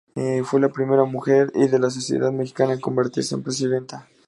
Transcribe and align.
Fue 0.45 0.59
la 0.59 0.69
primera 0.69 1.03
mujer, 1.03 1.51
y 1.53 1.67
de 1.67 1.77
la 1.77 1.91
sociedad 1.91 2.31
mexicana, 2.31 2.73
en 2.73 2.79
convertirse 2.81 3.35
en 3.35 3.43
presidenta. 3.43 4.07